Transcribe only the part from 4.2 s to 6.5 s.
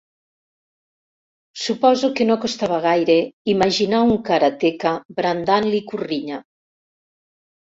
karateka brandant l'ikurriña.